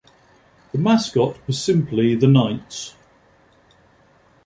The 0.71 0.79
mascot 0.79 1.37
was 1.45 1.63
simply 1.63 2.15
the 2.15 2.25
Knights. 2.25 2.95